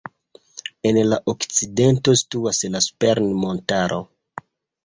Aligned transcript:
En 0.91 0.97
la 1.09 1.19
okcidento 1.33 2.15
situas 2.23 2.63
la 2.77 2.81
Sperrin-montaro. 2.89 4.01